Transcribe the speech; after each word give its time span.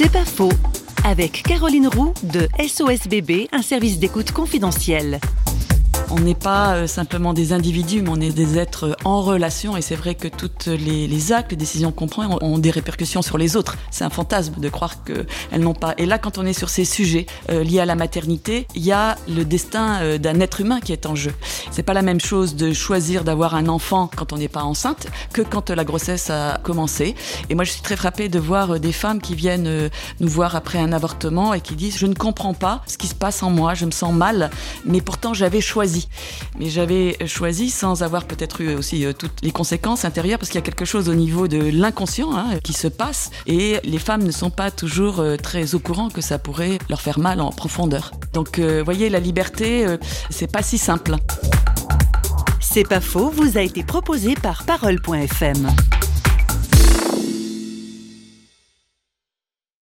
C'est 0.00 0.12
pas 0.12 0.24
faux. 0.24 0.52
Avec 1.04 1.42
Caroline 1.42 1.88
Roux 1.88 2.14
de 2.22 2.46
SOS 2.64 3.08
Bébé, 3.08 3.48
un 3.50 3.62
service 3.62 3.98
d'écoute 3.98 4.30
confidentiel. 4.30 5.18
On 6.10 6.20
n'est 6.20 6.34
pas 6.34 6.74
euh, 6.74 6.86
simplement 6.86 7.34
des 7.34 7.52
individus, 7.52 8.00
mais 8.00 8.08
on 8.10 8.20
est 8.20 8.30
des 8.30 8.56
êtres 8.56 8.96
en 9.04 9.20
relation. 9.20 9.76
Et 9.76 9.82
c'est 9.82 9.94
vrai 9.94 10.14
que 10.14 10.26
toutes 10.26 10.66
les, 10.66 11.32
actes, 11.32 11.50
les 11.50 11.56
décisions 11.56 11.92
qu'on 11.92 12.06
prend 12.06 12.38
ont 12.40 12.58
des 12.58 12.70
répercussions 12.70 13.20
sur 13.20 13.36
les 13.36 13.56
autres. 13.56 13.76
C'est 13.90 14.04
un 14.04 14.10
fantasme 14.10 14.54
de 14.58 14.68
croire 14.70 15.04
qu'elles 15.04 15.60
n'ont 15.60 15.74
pas. 15.74 15.94
Et 15.98 16.06
là, 16.06 16.18
quand 16.18 16.38
on 16.38 16.46
est 16.46 16.54
sur 16.54 16.70
ces 16.70 16.86
sujets 16.86 17.26
euh, 17.50 17.62
liés 17.62 17.80
à 17.80 17.84
la 17.84 17.94
maternité, 17.94 18.66
il 18.74 18.84
y 18.84 18.92
a 18.92 19.16
le 19.28 19.44
destin 19.44 20.00
euh, 20.00 20.16
d'un 20.18 20.40
être 20.40 20.62
humain 20.62 20.80
qui 20.80 20.94
est 20.94 21.04
en 21.04 21.14
jeu. 21.14 21.34
C'est 21.70 21.82
pas 21.82 21.94
la 21.94 22.02
même 22.02 22.20
chose 22.20 22.56
de 22.56 22.72
choisir 22.72 23.22
d'avoir 23.22 23.54
un 23.54 23.68
enfant 23.68 24.08
quand 24.14 24.32
on 24.32 24.38
n'est 24.38 24.48
pas 24.48 24.62
enceinte 24.62 25.08
que 25.34 25.42
quand 25.42 25.68
la 25.68 25.84
grossesse 25.84 26.30
a 26.30 26.58
commencé. 26.62 27.16
Et 27.50 27.54
moi, 27.54 27.64
je 27.64 27.72
suis 27.72 27.82
très 27.82 27.96
frappée 27.96 28.30
de 28.30 28.38
voir 28.38 28.80
des 28.80 28.92
femmes 28.92 29.20
qui 29.20 29.34
viennent 29.34 29.90
nous 30.20 30.28
voir 30.28 30.56
après 30.56 30.78
un 30.78 30.92
avortement 30.92 31.52
et 31.52 31.60
qui 31.60 31.74
disent 31.74 31.98
je 31.98 32.06
ne 32.06 32.14
comprends 32.14 32.54
pas 32.54 32.82
ce 32.86 32.96
qui 32.96 33.08
se 33.08 33.14
passe 33.14 33.42
en 33.42 33.50
moi, 33.50 33.74
je 33.74 33.84
me 33.84 33.90
sens 33.90 34.14
mal, 34.14 34.50
mais 34.86 35.02
pourtant 35.02 35.34
j'avais 35.34 35.60
choisi 35.60 35.97
mais 36.58 36.68
j'avais 36.68 37.16
choisi 37.26 37.70
sans 37.70 38.02
avoir 38.02 38.24
peut-être 38.24 38.60
eu 38.60 38.74
aussi 38.74 39.04
euh, 39.04 39.12
toutes 39.12 39.42
les 39.42 39.50
conséquences 39.50 40.04
intérieures, 40.04 40.38
parce 40.38 40.50
qu'il 40.50 40.58
y 40.58 40.62
a 40.62 40.66
quelque 40.66 40.84
chose 40.84 41.08
au 41.08 41.14
niveau 41.14 41.48
de 41.48 41.58
l'inconscient 41.58 42.36
hein, 42.36 42.58
qui 42.62 42.72
se 42.72 42.88
passe, 42.88 43.30
et 43.46 43.78
les 43.84 43.98
femmes 43.98 44.22
ne 44.22 44.30
sont 44.30 44.50
pas 44.50 44.70
toujours 44.70 45.20
euh, 45.20 45.36
très 45.36 45.74
au 45.74 45.78
courant 45.78 46.08
que 46.08 46.20
ça 46.20 46.38
pourrait 46.38 46.78
leur 46.88 47.00
faire 47.00 47.18
mal 47.18 47.40
en 47.40 47.50
profondeur. 47.50 48.12
Donc, 48.32 48.58
euh, 48.58 48.82
voyez, 48.84 49.08
la 49.08 49.20
liberté, 49.20 49.86
c'est 50.30 50.50
pas 50.50 50.62
si 50.62 50.78
simple. 50.78 51.16
C'est 52.60 52.86
pas 52.86 53.00
faux, 53.00 53.30
vous 53.30 53.56
a 53.56 53.62
été 53.62 53.82
proposé 53.82 54.34
par 54.34 54.64
Parole.fm. 54.64 55.68